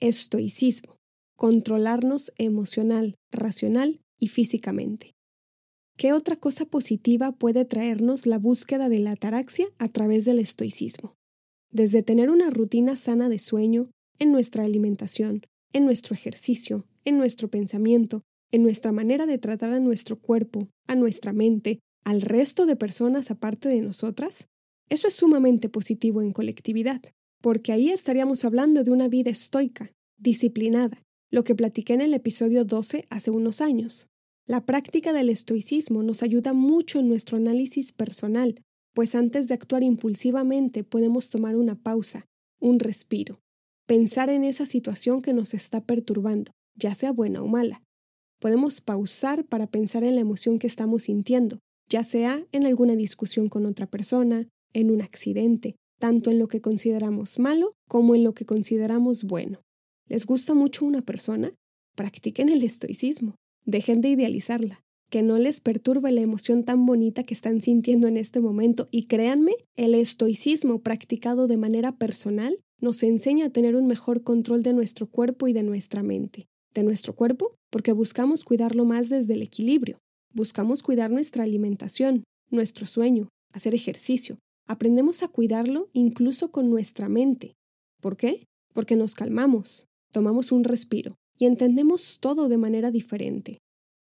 Estoicismo. 0.00 0.96
Controlarnos 1.36 2.32
emocional, 2.38 3.14
racional 3.30 4.00
y 4.18 4.26
físicamente. 4.26 5.12
¿Qué 5.96 6.12
otra 6.12 6.34
cosa 6.36 6.64
positiva 6.64 7.32
puede 7.32 7.64
traernos 7.64 8.26
la 8.26 8.38
búsqueda 8.38 8.88
de 8.88 8.98
la 8.98 9.12
ataraxia 9.12 9.68
a 9.78 9.88
través 9.88 10.24
del 10.24 10.40
estoicismo? 10.40 11.14
Desde 11.70 12.02
tener 12.02 12.30
una 12.30 12.50
rutina 12.50 12.96
sana 12.96 13.28
de 13.28 13.38
sueño, 13.38 13.90
en 14.18 14.32
nuestra 14.32 14.64
alimentación, 14.64 15.42
en 15.72 15.84
nuestro 15.84 16.14
ejercicio, 16.14 16.86
en 17.04 17.18
nuestro 17.18 17.48
pensamiento, 17.48 18.22
en 18.50 18.62
nuestra 18.62 18.92
manera 18.92 19.26
de 19.26 19.38
tratar 19.38 19.72
a 19.72 19.80
nuestro 19.80 20.18
cuerpo, 20.18 20.68
a 20.86 20.94
nuestra 20.94 21.32
mente, 21.32 21.80
al 22.04 22.22
resto 22.22 22.66
de 22.66 22.76
personas 22.76 23.30
aparte 23.30 23.68
de 23.68 23.80
nosotras, 23.80 24.48
eso 24.88 25.06
es 25.08 25.14
sumamente 25.14 25.68
positivo 25.68 26.22
en 26.22 26.32
colectividad, 26.32 27.02
porque 27.42 27.72
ahí 27.72 27.90
estaríamos 27.90 28.44
hablando 28.44 28.82
de 28.84 28.90
una 28.90 29.08
vida 29.08 29.30
estoica, 29.30 29.92
disciplinada, 30.16 31.02
lo 31.30 31.44
que 31.44 31.54
platiqué 31.54 31.92
en 31.92 32.00
el 32.00 32.14
episodio 32.14 32.64
12 32.64 33.06
hace 33.10 33.30
unos 33.30 33.60
años. 33.60 34.08
La 34.46 34.64
práctica 34.64 35.12
del 35.12 35.28
estoicismo 35.28 36.02
nos 36.02 36.22
ayuda 36.22 36.54
mucho 36.54 37.00
en 37.00 37.08
nuestro 37.08 37.36
análisis 37.36 37.92
personal, 37.92 38.62
pues 38.98 39.14
antes 39.14 39.46
de 39.46 39.54
actuar 39.54 39.84
impulsivamente 39.84 40.82
podemos 40.82 41.28
tomar 41.28 41.54
una 41.54 41.76
pausa, 41.76 42.26
un 42.60 42.80
respiro, 42.80 43.38
pensar 43.86 44.28
en 44.28 44.42
esa 44.42 44.66
situación 44.66 45.22
que 45.22 45.32
nos 45.32 45.54
está 45.54 45.80
perturbando, 45.80 46.50
ya 46.74 46.96
sea 46.96 47.12
buena 47.12 47.40
o 47.40 47.46
mala. 47.46 47.80
Podemos 48.40 48.80
pausar 48.80 49.44
para 49.44 49.68
pensar 49.68 50.02
en 50.02 50.16
la 50.16 50.20
emoción 50.20 50.58
que 50.58 50.66
estamos 50.66 51.04
sintiendo, 51.04 51.60
ya 51.88 52.02
sea 52.02 52.44
en 52.50 52.66
alguna 52.66 52.96
discusión 52.96 53.48
con 53.48 53.66
otra 53.66 53.86
persona, 53.86 54.48
en 54.72 54.90
un 54.90 55.00
accidente, 55.00 55.76
tanto 56.00 56.32
en 56.32 56.40
lo 56.40 56.48
que 56.48 56.60
consideramos 56.60 57.38
malo 57.38 57.74
como 57.88 58.16
en 58.16 58.24
lo 58.24 58.34
que 58.34 58.46
consideramos 58.46 59.22
bueno. 59.22 59.60
¿Les 60.08 60.26
gusta 60.26 60.54
mucho 60.54 60.84
una 60.84 61.02
persona? 61.02 61.54
Practiquen 61.94 62.48
el 62.48 62.64
estoicismo. 62.64 63.36
Dejen 63.64 64.00
de 64.00 64.08
idealizarla, 64.08 64.80
que 65.10 65.22
no 65.22 65.38
les 65.38 65.60
perturbe 65.60 66.12
la 66.12 66.20
emoción 66.20 66.64
tan 66.64 66.86
bonita 66.86 67.24
que 67.24 67.34
están 67.34 67.62
sintiendo 67.62 68.08
en 68.08 68.16
este 68.16 68.40
momento 68.40 68.88
y 68.90 69.06
créanme, 69.06 69.54
el 69.76 69.94
estoicismo 69.94 70.80
practicado 70.80 71.46
de 71.46 71.56
manera 71.56 71.96
personal 71.96 72.58
nos 72.80 73.02
enseña 73.02 73.46
a 73.46 73.50
tener 73.50 73.74
un 73.74 73.86
mejor 73.86 74.22
control 74.22 74.62
de 74.62 74.72
nuestro 74.72 75.08
cuerpo 75.08 75.48
y 75.48 75.52
de 75.52 75.62
nuestra 75.62 76.02
mente. 76.02 76.46
De 76.74 76.82
nuestro 76.82 77.14
cuerpo, 77.14 77.56
porque 77.70 77.92
buscamos 77.92 78.44
cuidarlo 78.44 78.84
más 78.84 79.08
desde 79.08 79.34
el 79.34 79.42
equilibrio. 79.42 79.98
Buscamos 80.32 80.82
cuidar 80.82 81.10
nuestra 81.10 81.44
alimentación, 81.44 82.24
nuestro 82.50 82.86
sueño, 82.86 83.28
hacer 83.52 83.74
ejercicio. 83.74 84.38
Aprendemos 84.66 85.22
a 85.22 85.28
cuidarlo 85.28 85.88
incluso 85.92 86.50
con 86.50 86.68
nuestra 86.70 87.08
mente. 87.08 87.54
¿Por 88.00 88.16
qué? 88.16 88.44
Porque 88.74 88.94
nos 88.96 89.14
calmamos, 89.14 89.86
tomamos 90.12 90.52
un 90.52 90.64
respiro, 90.64 91.16
y 91.38 91.46
entendemos 91.46 92.18
todo 92.20 92.48
de 92.48 92.58
manera 92.58 92.90
diferente. 92.90 93.58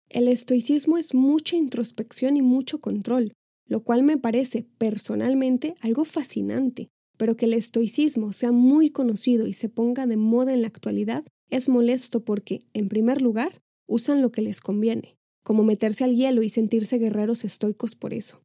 El 0.08 0.28
estoicismo 0.28 0.98
es 0.98 1.14
mucha 1.14 1.56
introspección 1.56 2.36
y 2.36 2.42
mucho 2.42 2.80
control, 2.80 3.32
lo 3.66 3.82
cual 3.82 4.02
me 4.02 4.16
parece 4.16 4.66
personalmente 4.78 5.74
algo 5.80 6.04
fascinante, 6.04 6.88
pero 7.16 7.36
que 7.36 7.46
el 7.46 7.54
estoicismo 7.54 8.32
sea 8.32 8.52
muy 8.52 8.90
conocido 8.90 9.46
y 9.46 9.52
se 9.52 9.68
ponga 9.68 10.06
de 10.06 10.16
moda 10.16 10.52
en 10.52 10.62
la 10.62 10.68
actualidad 10.68 11.24
es 11.50 11.68
molesto 11.68 12.24
porque, 12.24 12.66
en 12.72 12.88
primer 12.88 13.22
lugar, 13.22 13.60
usan 13.86 14.22
lo 14.22 14.32
que 14.32 14.42
les 14.42 14.60
conviene, 14.60 15.16
como 15.44 15.62
meterse 15.62 16.04
al 16.04 16.16
hielo 16.16 16.42
y 16.42 16.50
sentirse 16.50 16.98
guerreros 16.98 17.44
estoicos 17.44 17.94
por 17.94 18.12
eso. 18.12 18.42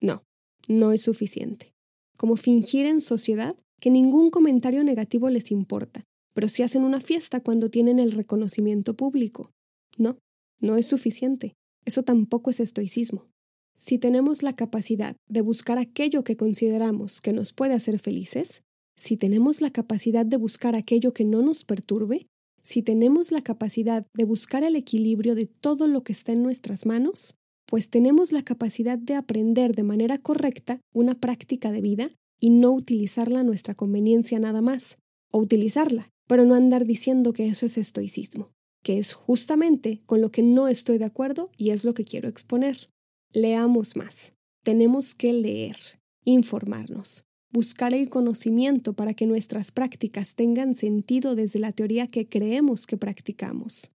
No, 0.00 0.24
no 0.68 0.92
es 0.92 1.02
suficiente. 1.02 1.72
Como 2.16 2.36
fingir 2.36 2.86
en 2.86 3.00
sociedad 3.00 3.56
que 3.80 3.90
ningún 3.90 4.30
comentario 4.30 4.84
negativo 4.84 5.30
les 5.30 5.50
importa, 5.50 6.04
pero 6.32 6.48
sí 6.48 6.62
hacen 6.62 6.84
una 6.84 7.00
fiesta 7.00 7.40
cuando 7.40 7.70
tienen 7.70 7.98
el 7.98 8.12
reconocimiento 8.12 8.94
público. 8.94 9.50
No, 9.98 10.18
no 10.60 10.76
es 10.76 10.86
suficiente. 10.86 11.54
Eso 11.84 12.02
tampoco 12.02 12.50
es 12.50 12.60
estoicismo. 12.60 13.28
Si 13.76 13.98
tenemos 13.98 14.42
la 14.42 14.54
capacidad 14.54 15.16
de 15.28 15.40
buscar 15.40 15.78
aquello 15.78 16.24
que 16.24 16.36
consideramos 16.36 17.20
que 17.20 17.32
nos 17.32 17.52
puede 17.52 17.74
hacer 17.74 17.98
felices, 17.98 18.62
si 18.96 19.16
tenemos 19.16 19.60
la 19.60 19.70
capacidad 19.70 20.24
de 20.24 20.36
buscar 20.36 20.76
aquello 20.76 21.12
que 21.12 21.24
no 21.24 21.42
nos 21.42 21.64
perturbe, 21.64 22.26
si 22.62 22.82
tenemos 22.82 23.30
la 23.30 23.42
capacidad 23.42 24.06
de 24.14 24.24
buscar 24.24 24.64
el 24.64 24.76
equilibrio 24.76 25.34
de 25.34 25.46
todo 25.46 25.86
lo 25.86 26.02
que 26.02 26.12
está 26.12 26.32
en 26.32 26.42
nuestras 26.42 26.86
manos, 26.86 27.36
pues 27.66 27.90
tenemos 27.90 28.32
la 28.32 28.42
capacidad 28.42 28.98
de 28.98 29.14
aprender 29.14 29.74
de 29.74 29.82
manera 29.82 30.18
correcta 30.18 30.80
una 30.92 31.14
práctica 31.14 31.72
de 31.72 31.80
vida 31.80 32.10
y 32.40 32.50
no 32.50 32.72
utilizarla 32.72 33.40
a 33.40 33.44
nuestra 33.44 33.74
conveniencia 33.74 34.38
nada 34.38 34.62
más, 34.62 34.98
o 35.30 35.40
utilizarla, 35.40 36.10
pero 36.26 36.44
no 36.44 36.54
andar 36.54 36.86
diciendo 36.86 37.32
que 37.32 37.48
eso 37.48 37.66
es 37.66 37.76
estoicismo, 37.76 38.52
que 38.84 38.98
es 38.98 39.14
justamente 39.14 40.02
con 40.06 40.20
lo 40.20 40.30
que 40.30 40.42
no 40.42 40.68
estoy 40.68 40.98
de 40.98 41.06
acuerdo 41.06 41.50
y 41.56 41.70
es 41.70 41.84
lo 41.84 41.94
que 41.94 42.04
quiero 42.04 42.28
exponer. 42.28 42.90
Leamos 43.32 43.96
más. 43.96 44.32
Tenemos 44.62 45.14
que 45.14 45.32
leer, 45.32 45.76
informarnos, 46.24 47.24
buscar 47.50 47.94
el 47.94 48.10
conocimiento 48.10 48.92
para 48.92 49.14
que 49.14 49.26
nuestras 49.26 49.72
prácticas 49.72 50.34
tengan 50.34 50.76
sentido 50.76 51.34
desde 51.34 51.58
la 51.58 51.72
teoría 51.72 52.06
que 52.06 52.28
creemos 52.28 52.86
que 52.86 52.96
practicamos. 52.96 53.90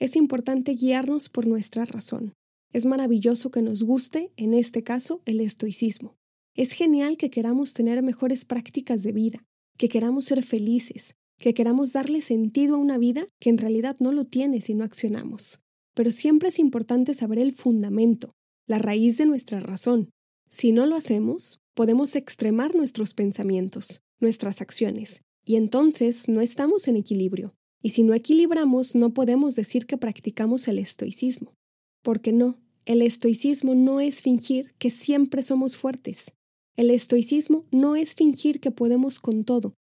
Es 0.00 0.16
importante 0.16 0.74
guiarnos 0.74 1.28
por 1.28 1.46
nuestra 1.46 1.84
razón. 1.84 2.32
Es 2.72 2.86
maravilloso 2.86 3.50
que 3.50 3.62
nos 3.62 3.82
guste, 3.82 4.32
en 4.36 4.54
este 4.54 4.82
caso, 4.82 5.22
el 5.26 5.40
estoicismo. 5.40 6.16
Es 6.54 6.72
genial 6.72 7.18
que 7.18 7.30
queramos 7.30 7.74
tener 7.74 8.02
mejores 8.02 8.44
prácticas 8.46 9.02
de 9.02 9.12
vida, 9.12 9.44
que 9.78 9.88
queramos 9.88 10.24
ser 10.24 10.42
felices, 10.42 11.14
que 11.38 11.54
queramos 11.54 11.92
darle 11.92 12.22
sentido 12.22 12.76
a 12.76 12.78
una 12.78 12.98
vida 12.98 13.28
que 13.38 13.50
en 13.50 13.58
realidad 13.58 13.96
no 14.00 14.12
lo 14.12 14.24
tiene 14.24 14.60
si 14.60 14.74
no 14.74 14.84
accionamos. 14.84 15.60
Pero 15.94 16.10
siempre 16.10 16.48
es 16.48 16.58
importante 16.58 17.14
saber 17.14 17.38
el 17.38 17.52
fundamento, 17.52 18.34
la 18.66 18.78
raíz 18.78 19.16
de 19.16 19.26
nuestra 19.26 19.60
razón. 19.60 20.10
Si 20.48 20.72
no 20.72 20.86
lo 20.86 20.96
hacemos, 20.96 21.60
podemos 21.74 22.16
extremar 22.16 22.74
nuestros 22.74 23.14
pensamientos, 23.14 24.02
nuestras 24.20 24.60
acciones, 24.60 25.22
y 25.44 25.56
entonces 25.56 26.28
no 26.28 26.40
estamos 26.40 26.88
en 26.88 26.96
equilibrio. 26.96 27.54
Y 27.82 27.90
si 27.90 28.02
no 28.02 28.14
equilibramos, 28.14 28.94
no 28.94 29.14
podemos 29.14 29.54
decir 29.54 29.86
que 29.86 29.98
practicamos 29.98 30.66
el 30.66 30.78
estoicismo. 30.78 31.54
Porque 32.02 32.32
no, 32.32 32.58
el 32.84 33.02
estoicismo 33.02 33.74
no 33.74 34.00
es 34.00 34.22
fingir 34.22 34.74
que 34.78 34.90
siempre 34.90 35.42
somos 35.42 35.76
fuertes. 35.76 36.32
El 36.76 36.90
estoicismo 36.90 37.64
no 37.70 37.96
es 37.96 38.14
fingir 38.14 38.60
que 38.60 38.70
podemos 38.70 39.20
con 39.20 39.44
todo, 39.44 39.74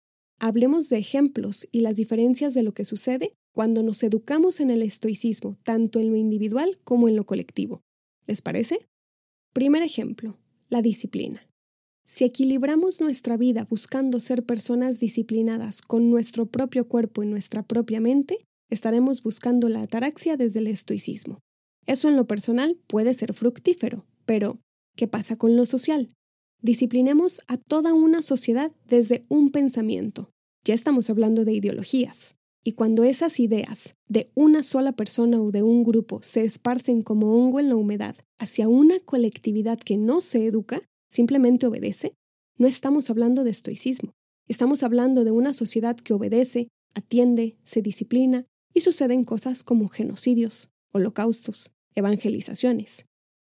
Hablemos 0.45 0.89
de 0.89 0.99
ejemplos 0.99 1.69
y 1.71 1.83
las 1.83 1.95
diferencias 1.95 2.53
de 2.53 2.65
lo 2.65 2.75
que 2.75 2.85
sucede 2.85 3.33
cuando 3.55 3.85
nos 3.85 4.03
educamos 4.03 4.59
en 4.59 4.73
el 4.73 4.83
estoicismo, 4.83 5.57
tanto 5.63 6.01
en 6.01 6.11
lo 6.11 6.17
individual 6.17 6.81
como 6.83 7.07
en 7.07 7.15
lo 7.15 7.25
colectivo. 7.25 7.81
¿Les 8.27 8.43
parece? 8.43 8.89
Primer 9.53 9.85
ejemplo, 9.85 10.37
la 10.69 10.83
disciplina. 10.83 11.49
Si 12.07 12.25
equilibramos 12.25 13.01
nuestra 13.01 13.37
vida 13.37 13.69
buscando 13.71 14.19
ser 14.19 14.45
personas 14.45 14.99
disciplinadas 14.99 15.81
con 15.81 16.11
nuestro 16.11 16.47
propio 16.47 16.89
cuerpo 16.89 17.23
y 17.23 17.27
nuestra 17.27 17.63
propia 17.63 18.01
mente, 18.01 18.45
estaremos 18.69 19.23
buscando 19.23 19.69
la 19.69 19.83
ataraxia 19.83 20.37
desde 20.37 20.59
el 20.59 20.67
estoicismo. 20.67 21.39
Eso 21.87 22.09
en 22.09 22.17
lo 22.17 22.27
personal 22.27 22.81
puede 22.89 23.15
ser 23.15 23.33
fructífero, 23.33 24.07
pero 24.27 24.59
¿qué 24.97 25.07
pasa 25.07 25.37
con 25.37 25.55
lo 25.55 25.67
social? 25.67 26.09
Disciplinemos 26.63 27.43
a 27.47 27.59
toda 27.59 27.95
una 27.95 28.23
sociedad 28.23 28.73
desde 28.89 29.23
un 29.29 29.53
pensamiento. 29.53 30.32
Ya 30.65 30.75
estamos 30.75 31.11
hablando 31.11 31.45
de 31.45 31.53
ideologías. 31.53 32.35
Y 32.65 32.73
cuando 32.73 33.03
esas 33.03 33.41
ideas 33.41 33.97
de 34.09 34.31
una 34.35 34.63
sola 34.63 34.93
persona 34.93 35.41
o 35.41 35.51
de 35.51 35.63
un 35.63 35.83
grupo 35.83 36.23
se 36.23 36.45
esparcen 36.45 37.03
como 37.03 37.37
hongo 37.37 37.59
en 37.59 37.69
la 37.69 37.77
humedad 37.77 38.17
hacia 38.39 38.69
una 38.69 39.01
colectividad 39.01 39.79
que 39.79 39.97
no 39.97 40.21
se 40.21 40.47
educa, 40.47 40.81
simplemente 41.11 41.67
obedece, 41.67 42.15
no 42.57 42.69
estamos 42.69 43.11
hablando 43.11 43.43
de 43.43 43.51
estoicismo. 43.51 44.13
Estamos 44.47 44.85
hablando 44.85 45.25
de 45.25 45.33
una 45.33 45.53
sociedad 45.53 45.97
que 45.97 46.15
obedece, 46.15 46.69
atiende, 46.95 47.57
se 47.65 47.83
disciplina 47.83 48.47
y 48.73 48.83
suceden 48.83 49.25
cosas 49.25 49.65
como 49.65 49.89
genocidios, 49.89 50.71
holocaustos, 50.93 51.73
evangelizaciones. 51.95 53.07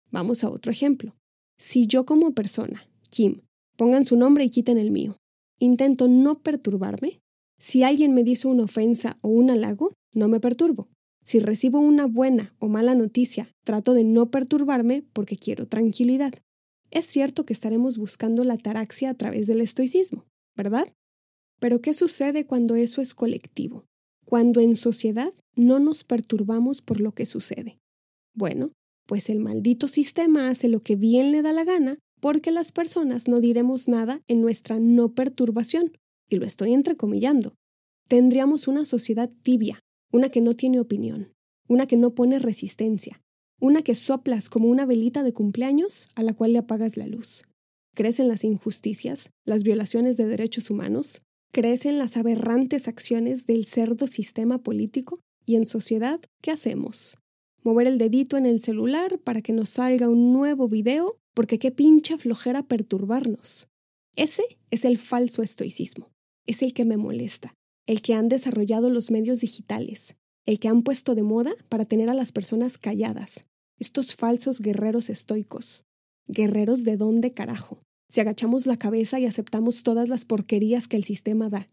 Vamos 0.10 0.44
a 0.44 0.50
otro 0.50 0.72
ejemplo. 0.72 1.16
Si 1.60 1.86
yo 1.86 2.06
como 2.06 2.34
persona 2.34 2.88
Kim. 3.16 3.42
Pongan 3.78 4.04
su 4.06 4.18
nombre 4.18 4.44
y 4.44 4.50
quiten 4.50 4.78
el 4.78 4.92
mío. 4.92 5.18
Intento 5.60 6.08
no 6.08 6.40
perturbarme. 6.40 7.20
Si 7.58 7.84
alguien 7.84 8.14
me 8.14 8.24
dice 8.24 8.48
una 8.48 8.64
ofensa 8.64 9.18
o 9.22 9.30
un 9.30 9.50
halago, 9.50 9.94
no 10.14 10.28
me 10.28 10.40
perturbo. 10.40 10.90
Si 11.24 11.40
recibo 11.40 11.80
una 11.80 12.06
buena 12.06 12.54
o 12.60 12.68
mala 12.68 12.94
noticia, 12.94 13.50
trato 13.64 13.94
de 13.94 14.04
no 14.04 14.30
perturbarme 14.30 15.04
porque 15.14 15.38
quiero 15.38 15.68
tranquilidad. 15.68 16.34
Es 16.92 17.06
cierto 17.06 17.46
que 17.46 17.54
estaremos 17.54 17.98
buscando 17.98 18.44
la 18.44 18.58
taraxia 18.58 19.10
a 19.10 19.14
través 19.16 19.48
del 19.48 19.62
estoicismo, 19.62 20.26
¿verdad? 20.56 20.94
Pero 21.60 21.82
¿qué 21.82 21.94
sucede 21.94 22.46
cuando 22.46 22.76
eso 22.76 23.02
es 23.02 23.14
colectivo? 23.14 23.86
Cuando 24.26 24.60
en 24.60 24.76
sociedad 24.76 25.34
no 25.56 25.80
nos 25.80 26.04
perturbamos 26.04 26.82
por 26.82 27.00
lo 27.00 27.14
que 27.14 27.26
sucede. 27.26 27.80
Bueno, 28.36 28.72
pues 29.08 29.30
el 29.30 29.40
maldito 29.40 29.88
sistema 29.88 30.50
hace 30.50 30.68
lo 30.68 30.82
que 30.82 30.96
bien 30.96 31.32
le 31.32 31.42
da 31.42 31.54
la 31.54 31.64
gana 31.64 31.98
porque 32.19 32.51
las 32.51 32.72
personas 32.72 33.27
no 33.27 33.39
diremos 33.39 33.88
nada 33.88 34.22
en 34.27 34.41
nuestra 34.41 34.79
no 34.79 35.13
perturbación, 35.13 35.98
y 36.29 36.38
lo 36.38 36.45
estoy 36.45 36.74
entrecomillando. 36.74 37.55
Tendríamos 38.07 38.67
una 38.67 38.86
sociedad 38.86 39.31
tibia, 39.43 39.79
una 40.12 40.29
que 40.29 40.41
no 40.41 40.55
tiene 40.55 40.79
opinión, 40.79 41.34
una 41.67 41.88
que 41.88 41.98
no 41.98 42.13
pone 42.15 42.39
resistencia, 42.39 43.22
una 43.60 43.81
que 43.81 43.95
soplas 43.95 44.50
como 44.50 44.69
una 44.69 44.86
velita 44.86 45.24
de 45.24 45.34
cumpleaños 45.34 46.10
a 46.15 46.24
la 46.24 46.34
cual 46.34 46.53
le 46.53 46.60
apagas 46.60 46.98
la 46.98 47.07
luz. 47.07 47.43
¿Crees 47.95 48.19
en 48.19 48.27
las 48.27 48.43
injusticias, 48.43 49.31
las 49.45 49.63
violaciones 49.63 50.17
de 50.17 50.27
derechos 50.27 50.69
humanos? 50.69 51.22
¿Crees 51.51 51.86
en 51.86 51.98
las 51.98 52.17
aberrantes 52.17 52.88
acciones 52.88 53.45
del 53.45 53.65
cerdo 53.65 54.07
sistema 54.07 54.62
político? 54.62 55.22
¿Y 55.45 55.55
en 55.55 55.65
sociedad 55.65 56.19
qué 56.41 56.51
hacemos? 56.51 57.17
¿Mover 57.63 57.88
el 57.88 57.98
dedito 57.98 58.36
en 58.36 58.45
el 58.45 58.60
celular 58.60 59.19
para 59.19 59.41
que 59.41 59.53
nos 59.53 59.69
salga 59.69 60.10
un 60.10 60.34
nuevo 60.34 60.67
video 60.67 61.17
porque 61.36 61.60
qué 61.60 61.70
pincha 61.70 62.18
flojera 62.18 62.63
perturbarnos. 62.63 63.68
Ese 64.15 64.58
es 64.72 64.86
el 64.86 64.98
falso 64.98 65.44
estoicismo, 65.44 66.10
es 66.48 66.63
el 66.63 66.74
que 66.74 66.86
me 66.86 66.98
molesta, 66.98 67.54
el 67.86 68.01
que 68.01 68.15
han 68.15 68.30
desarrollado 68.30 68.89
los 68.89 69.12
medios 69.12 69.42
digitales, 69.42 70.15
el 70.46 70.60
que 70.60 70.70
han 70.70 70.82
puesto 70.82 71.13
de 71.13 71.24
moda 71.24 71.54
para 71.70 71.86
tener 71.86 72.10
a 72.10 72.13
las 72.13 72.32
personas 72.32 72.77
calladas, 72.77 73.46
estos 73.77 74.15
falsos 74.15 74.62
guerreros 74.62 75.10
estoicos. 75.10 75.84
Guerreros 76.27 76.84
de 76.84 76.98
dónde 76.98 77.34
carajo, 77.34 77.84
si 78.10 78.22
agachamos 78.22 78.65
la 78.65 78.77
cabeza 78.77 79.20
y 79.20 79.27
aceptamos 79.27 79.84
todas 79.84 80.10
las 80.10 80.25
porquerías 80.25 80.88
que 80.88 80.98
el 80.98 81.04
sistema 81.04 81.50
da. 81.50 81.68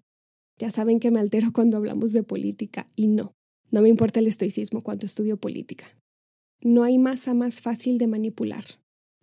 Ya 0.58 0.70
saben 0.70 1.00
que 1.00 1.10
me 1.10 1.20
altero 1.20 1.52
cuando 1.54 1.78
hablamos 1.78 2.12
de 2.12 2.22
política, 2.22 2.90
y 2.94 3.06
no, 3.06 3.32
no 3.70 3.80
me 3.80 3.88
importa 3.88 4.20
el 4.20 4.26
estoicismo 4.26 4.82
cuando 4.82 5.06
estudio 5.06 5.38
política. 5.38 5.86
No 6.60 6.82
hay 6.82 6.98
masa 6.98 7.32
más 7.32 7.62
fácil 7.62 7.96
de 7.96 8.08
manipular, 8.08 8.64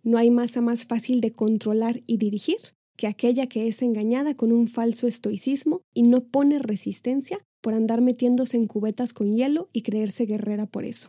no 0.02 0.18
hay 0.18 0.30
masa 0.30 0.60
más 0.60 0.86
fácil 0.86 1.20
de 1.20 1.32
controlar 1.32 2.02
y 2.06 2.16
dirigir 2.16 2.58
que 2.96 3.06
aquella 3.06 3.46
que 3.46 3.66
es 3.66 3.80
engañada 3.82 4.34
con 4.34 4.52
un 4.52 4.68
falso 4.68 5.06
estoicismo 5.06 5.82
y 5.94 6.02
no 6.02 6.24
pone 6.24 6.58
resistencia 6.58 7.44
por 7.62 7.74
andar 7.74 8.00
metiéndose 8.00 8.56
en 8.56 8.66
cubetas 8.66 9.14
con 9.14 9.34
hielo 9.34 9.70
y 9.72 9.82
creerse 9.82 10.26
guerrera 10.26 10.66
por 10.66 10.84
eso. 10.84 11.08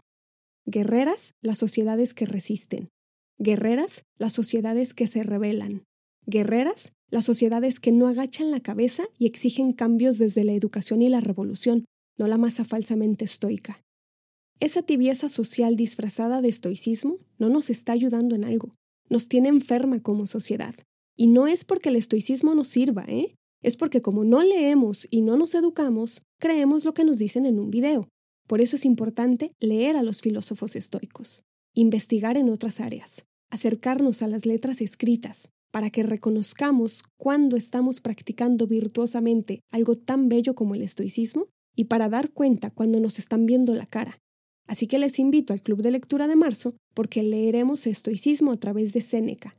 Guerreras, 0.65 1.33
las 1.41 1.57
sociedades 1.57 2.13
que 2.13 2.25
resisten. 2.25 2.89
Guerreras, 3.39 4.03
las 4.17 4.33
sociedades 4.33 4.93
que 4.93 5.07
se 5.07 5.23
rebelan. 5.23 5.83
Guerreras, 6.25 6.93
las 7.09 7.25
sociedades 7.25 7.79
que 7.79 7.91
no 7.91 8.07
agachan 8.07 8.51
la 8.51 8.59
cabeza 8.59 9.03
y 9.17 9.25
exigen 9.25 9.73
cambios 9.73 10.17
desde 10.17 10.43
la 10.43 10.53
educación 10.53 11.01
y 11.01 11.09
la 11.09 11.19
revolución, 11.19 11.85
no 12.17 12.27
la 12.27 12.37
masa 12.37 12.63
falsamente 12.63 13.25
estoica. 13.25 13.81
Esa 14.59 14.83
tibieza 14.83 15.27
social 15.27 15.75
disfrazada 15.75 16.41
de 16.41 16.49
estoicismo 16.49 17.17
no 17.39 17.49
nos 17.49 17.69
está 17.69 17.93
ayudando 17.93 18.35
en 18.35 18.45
algo 18.45 18.75
nos 19.11 19.27
tiene 19.27 19.49
enferma 19.49 19.99
como 19.99 20.25
sociedad. 20.25 20.73
Y 21.17 21.27
no 21.27 21.45
es 21.45 21.65
porque 21.65 21.89
el 21.89 21.97
estoicismo 21.97 22.55
nos 22.55 22.69
sirva, 22.69 23.03
¿eh? 23.07 23.35
Es 23.61 23.75
porque 23.77 24.01
como 24.01 24.23
no 24.23 24.41
leemos 24.41 25.07
y 25.11 25.21
no 25.21 25.37
nos 25.37 25.53
educamos, 25.53 26.23
creemos 26.39 26.85
lo 26.85 26.93
que 26.93 27.03
nos 27.03 27.19
dicen 27.19 27.45
en 27.45 27.59
un 27.59 27.69
video. 27.69 28.07
Por 28.47 28.61
eso 28.61 28.77
es 28.77 28.85
importante 28.85 29.51
leer 29.59 29.97
a 29.97 30.01
los 30.01 30.21
filósofos 30.21 30.75
estoicos, 30.75 31.43
investigar 31.75 32.37
en 32.37 32.49
otras 32.49 32.79
áreas, 32.79 33.25
acercarnos 33.51 34.23
a 34.23 34.27
las 34.27 34.45
letras 34.45 34.81
escritas, 34.81 35.49
para 35.71 35.89
que 35.89 36.03
reconozcamos 36.03 37.03
cuándo 37.17 37.57
estamos 37.57 37.99
practicando 37.99 38.65
virtuosamente 38.65 39.59
algo 39.71 39.95
tan 39.95 40.29
bello 40.29 40.55
como 40.55 40.73
el 40.75 40.81
estoicismo 40.81 41.47
y 41.75 41.85
para 41.85 42.09
dar 42.09 42.31
cuenta 42.31 42.71
cuando 42.71 42.99
nos 42.99 43.19
están 43.19 43.45
viendo 43.45 43.75
la 43.75 43.85
cara, 43.85 44.19
Así 44.71 44.87
que 44.87 44.99
les 44.99 45.19
invito 45.19 45.51
al 45.51 45.61
club 45.61 45.81
de 45.81 45.91
lectura 45.91 46.29
de 46.29 46.37
marzo 46.37 46.75
porque 46.93 47.23
leeremos 47.23 47.87
estoicismo 47.87 48.53
a 48.53 48.57
través 48.57 48.93
de 48.93 49.01
Séneca. 49.01 49.53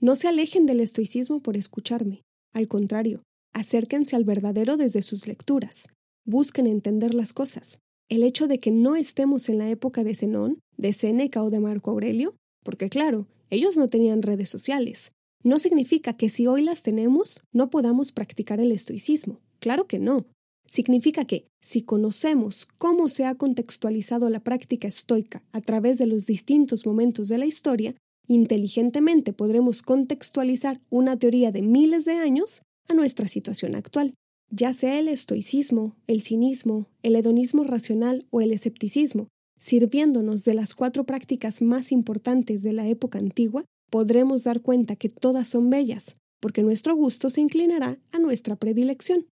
No 0.00 0.14
se 0.14 0.28
alejen 0.28 0.64
del 0.64 0.78
estoicismo 0.78 1.40
por 1.40 1.56
escucharme. 1.56 2.22
Al 2.52 2.68
contrario, 2.68 3.22
Acérquense 3.52 4.16
al 4.16 4.24
verdadero 4.24 4.76
desde 4.76 5.02
sus 5.02 5.26
lecturas. 5.26 5.88
Busquen 6.24 6.66
entender 6.66 7.14
las 7.14 7.32
cosas. 7.32 7.78
El 8.08 8.22
hecho 8.22 8.46
de 8.46 8.60
que 8.60 8.70
no 8.70 8.96
estemos 8.96 9.48
en 9.48 9.58
la 9.58 9.68
época 9.68 10.04
de 10.04 10.14
Zenón, 10.14 10.60
de 10.76 10.92
Séneca 10.92 11.42
o 11.42 11.50
de 11.50 11.60
Marco 11.60 11.90
Aurelio, 11.90 12.34
porque 12.64 12.88
claro, 12.88 13.26
ellos 13.50 13.76
no 13.76 13.88
tenían 13.88 14.22
redes 14.22 14.48
sociales, 14.48 15.12
no 15.42 15.58
significa 15.58 16.16
que 16.16 16.30
si 16.30 16.46
hoy 16.46 16.62
las 16.62 16.82
tenemos 16.82 17.42
no 17.52 17.68
podamos 17.68 18.12
practicar 18.12 18.60
el 18.60 18.72
estoicismo. 18.72 19.40
Claro 19.58 19.86
que 19.86 19.98
no. 19.98 20.26
Significa 20.72 21.26
que 21.26 21.44
si 21.60 21.82
conocemos 21.82 22.66
cómo 22.78 23.10
se 23.10 23.26
ha 23.26 23.34
contextualizado 23.34 24.30
la 24.30 24.40
práctica 24.40 24.88
estoica 24.88 25.44
a 25.52 25.60
través 25.60 25.98
de 25.98 26.06
los 26.06 26.24
distintos 26.24 26.86
momentos 26.86 27.28
de 27.28 27.36
la 27.36 27.44
historia, 27.44 27.94
inteligentemente 28.26 29.34
podremos 29.34 29.82
contextualizar 29.82 30.80
una 30.90 31.18
teoría 31.18 31.52
de 31.52 31.60
miles 31.60 32.06
de 32.06 32.12
años 32.12 32.62
a 32.88 32.94
nuestra 32.94 33.28
situación 33.28 33.74
actual. 33.74 34.14
Ya 34.48 34.72
sea 34.72 34.98
el 34.98 35.08
estoicismo, 35.08 35.94
el 36.06 36.22
cinismo, 36.22 36.88
el 37.02 37.16
hedonismo 37.16 37.64
racional 37.64 38.26
o 38.30 38.40
el 38.40 38.50
escepticismo, 38.50 39.28
sirviéndonos 39.60 40.42
de 40.44 40.54
las 40.54 40.74
cuatro 40.74 41.04
prácticas 41.04 41.60
más 41.60 41.92
importantes 41.92 42.62
de 42.62 42.72
la 42.72 42.88
época 42.88 43.18
antigua, 43.18 43.66
podremos 43.90 44.44
dar 44.44 44.62
cuenta 44.62 44.96
que 44.96 45.10
todas 45.10 45.48
son 45.48 45.68
bellas, 45.68 46.16
porque 46.40 46.62
nuestro 46.62 46.96
gusto 46.96 47.28
se 47.28 47.42
inclinará 47.42 47.98
a 48.10 48.18
nuestra 48.18 48.56
predilección. 48.56 49.26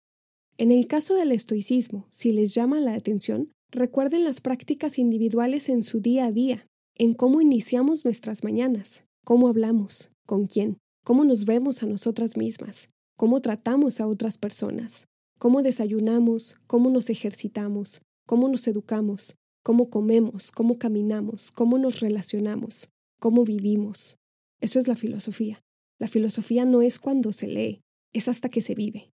En 0.59 0.73
el 0.73 0.87
caso 0.87 1.15
del 1.15 1.31
estoicismo, 1.31 2.05
si 2.11 2.33
les 2.33 2.53
llama 2.53 2.81
la 2.81 2.93
atención, 2.93 3.49
recuerden 3.71 4.25
las 4.25 4.41
prácticas 4.41 4.99
individuales 4.99 5.69
en 5.69 5.85
su 5.85 6.01
día 6.01 6.25
a 6.25 6.33
día, 6.33 6.67
en 6.95 7.13
cómo 7.13 7.39
iniciamos 7.39 8.03
nuestras 8.03 8.43
mañanas, 8.43 9.05
cómo 9.23 9.47
hablamos, 9.47 10.11
con 10.25 10.47
quién, 10.47 10.77
cómo 11.05 11.23
nos 11.23 11.45
vemos 11.45 11.81
a 11.81 11.85
nosotras 11.85 12.35
mismas, 12.35 12.89
cómo 13.15 13.39
tratamos 13.39 14.01
a 14.01 14.07
otras 14.07 14.37
personas, 14.37 15.05
cómo 15.37 15.63
desayunamos, 15.63 16.57
cómo 16.67 16.89
nos 16.89 17.09
ejercitamos, 17.09 18.01
cómo 18.27 18.49
nos 18.49 18.67
educamos, 18.67 19.37
cómo 19.63 19.89
comemos, 19.89 20.51
cómo 20.51 20.77
caminamos, 20.77 21.51
cómo 21.51 21.77
nos 21.77 22.01
relacionamos, 22.01 22.89
cómo 23.21 23.45
vivimos. 23.45 24.17
Eso 24.59 24.77
es 24.77 24.89
la 24.89 24.97
filosofía. 24.97 25.61
La 25.99 26.09
filosofía 26.09 26.65
no 26.65 26.81
es 26.81 26.99
cuando 26.99 27.31
se 27.31 27.47
lee, 27.47 27.79
es 28.11 28.27
hasta 28.27 28.49
que 28.49 28.59
se 28.59 28.75
vive. 28.75 29.13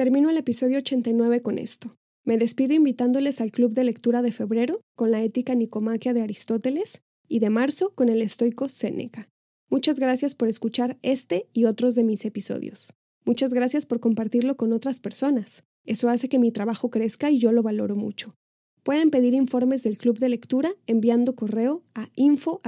Termino 0.00 0.30
el 0.30 0.38
episodio 0.38 0.78
89 0.78 1.42
con 1.42 1.58
esto. 1.58 1.94
Me 2.24 2.38
despido 2.38 2.72
invitándoles 2.72 3.42
al 3.42 3.50
club 3.52 3.74
de 3.74 3.84
lectura 3.84 4.22
de 4.22 4.32
febrero 4.32 4.80
con 4.96 5.10
la 5.10 5.22
ética 5.22 5.54
nicomaquia 5.54 6.14
de 6.14 6.22
Aristóteles 6.22 7.02
y 7.28 7.40
de 7.40 7.50
marzo 7.50 7.92
con 7.94 8.08
el 8.08 8.22
estoico 8.22 8.70
Séneca. 8.70 9.28
Muchas 9.68 10.00
gracias 10.00 10.34
por 10.34 10.48
escuchar 10.48 10.98
este 11.02 11.50
y 11.52 11.66
otros 11.66 11.96
de 11.96 12.04
mis 12.04 12.24
episodios. 12.24 12.94
Muchas 13.26 13.52
gracias 13.52 13.84
por 13.84 14.00
compartirlo 14.00 14.56
con 14.56 14.72
otras 14.72 15.00
personas. 15.00 15.64
Eso 15.84 16.08
hace 16.08 16.30
que 16.30 16.38
mi 16.38 16.50
trabajo 16.50 16.88
crezca 16.88 17.30
y 17.30 17.38
yo 17.38 17.52
lo 17.52 17.62
valoro 17.62 17.94
mucho. 17.94 18.34
Pueden 18.82 19.10
pedir 19.10 19.34
informes 19.34 19.82
del 19.82 19.98
club 19.98 20.18
de 20.18 20.30
lectura 20.30 20.72
enviando 20.86 21.36
correo 21.36 21.82
a 21.94 22.08
info 22.16 22.62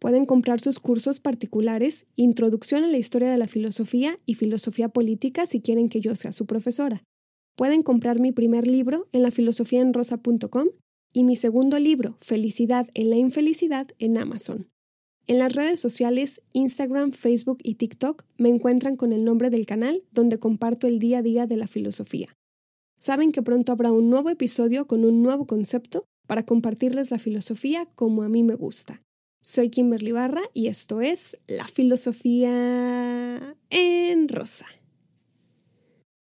Pueden 0.00 0.24
comprar 0.24 0.60
sus 0.60 0.80
cursos 0.80 1.20
particulares, 1.20 2.06
Introducción 2.16 2.84
a 2.84 2.88
la 2.88 2.96
Historia 2.96 3.30
de 3.30 3.36
la 3.36 3.46
Filosofía 3.46 4.18
y 4.24 4.34
Filosofía 4.34 4.88
Política 4.88 5.46
si 5.46 5.60
quieren 5.60 5.90
que 5.90 6.00
yo 6.00 6.16
sea 6.16 6.32
su 6.32 6.46
profesora. 6.46 7.04
Pueden 7.54 7.82
comprar 7.82 8.18
mi 8.18 8.32
primer 8.32 8.66
libro 8.66 9.08
en 9.12 9.22
lafilosofiaenrosa.com 9.22 10.68
y 11.12 11.24
mi 11.24 11.36
segundo 11.36 11.78
libro, 11.78 12.16
Felicidad 12.20 12.88
en 12.94 13.10
la 13.10 13.16
Infelicidad, 13.16 13.88
en 13.98 14.16
Amazon. 14.16 14.70
En 15.26 15.38
las 15.38 15.54
redes 15.54 15.78
sociales, 15.78 16.40
Instagram, 16.54 17.12
Facebook 17.12 17.58
y 17.62 17.74
TikTok 17.74 18.24
me 18.38 18.48
encuentran 18.48 18.96
con 18.96 19.12
el 19.12 19.22
nombre 19.22 19.50
del 19.50 19.66
canal 19.66 20.02
donde 20.12 20.38
comparto 20.38 20.86
el 20.86 20.98
día 20.98 21.18
a 21.18 21.22
día 21.22 21.46
de 21.46 21.58
la 21.58 21.66
filosofía. 21.66 22.28
Saben 22.96 23.32
que 23.32 23.42
pronto 23.42 23.70
habrá 23.70 23.92
un 23.92 24.08
nuevo 24.08 24.30
episodio 24.30 24.86
con 24.86 25.04
un 25.04 25.22
nuevo 25.22 25.46
concepto 25.46 26.06
para 26.26 26.46
compartirles 26.46 27.10
la 27.10 27.18
filosofía 27.18 27.86
como 27.94 28.22
a 28.22 28.30
mí 28.30 28.42
me 28.42 28.54
gusta. 28.54 29.02
Soy 29.42 29.70
Kimberly 29.70 30.12
Barra 30.12 30.42
y 30.52 30.66
esto 30.66 31.00
es 31.00 31.38
La 31.46 31.66
Filosofía 31.66 33.56
en 33.70 34.28
Rosa. 34.28 34.66